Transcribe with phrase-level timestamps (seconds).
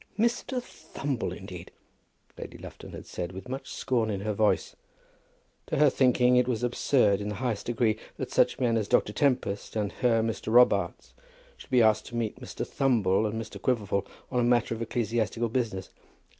[0.17, 0.59] "Mr.
[0.59, 1.69] Thumble, indeed!"
[2.35, 4.75] Lady Lufton had said, with much scorn in her voice.
[5.67, 9.13] To her thinking, it was absurd in the highest degree that such men as Dr.
[9.13, 10.51] Tempest and her Mr.
[10.51, 11.13] Robarts
[11.55, 12.65] should be asked to meet Mr.
[12.65, 13.61] Thumble and Mr.
[13.61, 15.91] Quiverful on a matter of ecclesiastical business.